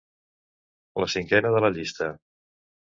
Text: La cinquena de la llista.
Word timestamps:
La 1.05 1.09
cinquena 1.17 1.55
de 1.59 1.63
la 1.67 1.73
llista. 1.79 2.13